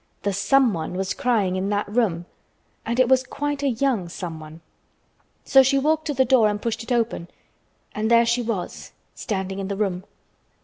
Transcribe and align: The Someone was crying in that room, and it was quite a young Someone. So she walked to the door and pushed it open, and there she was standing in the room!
The 0.23 0.33
Someone 0.33 0.93
was 0.95 1.13
crying 1.13 1.55
in 1.55 1.69
that 1.69 1.87
room, 1.87 2.25
and 2.87 2.99
it 2.99 3.07
was 3.07 3.21
quite 3.23 3.61
a 3.61 3.69
young 3.69 4.09
Someone. 4.09 4.61
So 5.45 5.61
she 5.61 5.77
walked 5.77 6.07
to 6.07 6.15
the 6.15 6.25
door 6.25 6.49
and 6.49 6.59
pushed 6.59 6.81
it 6.81 6.91
open, 6.91 7.27
and 7.93 8.09
there 8.09 8.25
she 8.25 8.41
was 8.41 8.93
standing 9.13 9.59
in 9.59 9.67
the 9.67 9.75
room! 9.77 10.03